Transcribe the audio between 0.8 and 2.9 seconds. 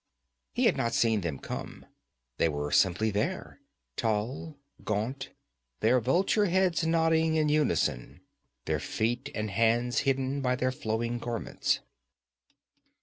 seen them come. They were